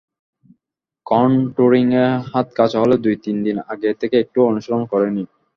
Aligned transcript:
কনট্যুরিংয়ে 1.05 2.05
হাত 2.29 2.47
কাঁচা 2.57 2.77
হলে 2.83 2.95
দু-তিন 2.97 3.35
দিন 3.45 3.57
আগে 3.71 3.89
থেকে 4.01 4.15
একটু 4.19 4.39
অনুশীলন 4.49 4.81
করে 4.91 5.07
নিন। 5.07 5.27